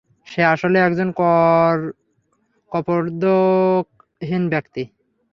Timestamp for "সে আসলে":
0.27-0.77